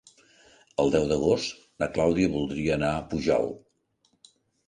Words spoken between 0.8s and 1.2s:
El deu